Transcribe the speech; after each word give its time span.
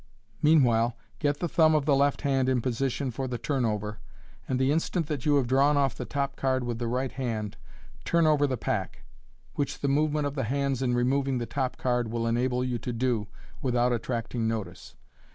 Meanwhile, 0.41 0.97
get 1.19 1.37
the 1.37 1.47
thumb 1.47 1.75
of 1.75 1.85
the 1.85 1.95
left 1.95 2.21
hand 2.21 2.49
in 2.49 2.59
position 2.59 3.11
for 3.11 3.27
the" 3.27 3.37
turn 3.47 3.65
over," 3.65 3.99
and 4.47 4.57
the 4.57 4.71
instant 4.71 5.05
that 5.05 5.27
you 5.27 5.35
have 5.35 5.45
drawn 5.45 5.77
off 5.77 5.93
the 5.93 6.05
top 6.05 6.35
card 6.35 6.63
with 6.63 6.79
the 6.79 6.87
right 6.87 7.11
hand, 7.11 7.55
turn 8.03 8.25
over 8.25 8.47
the 8.47 8.57
pack, 8.57 9.03
which 9.53 9.81
the 9.81 9.87
movement 9.87 10.25
of 10.25 10.33
the 10.33 10.45
hands 10.45 10.81
in 10.81 10.95
removing 10.95 11.37
the 11.37 11.45
top 11.45 11.77
card 11.77 12.07
will 12.07 12.25
enable 12.25 12.63
you 12.63 12.79
to 12.79 12.91
do 12.91 13.27
without 13.61 13.93
attracting 13.93 14.47
notice. 14.47 14.95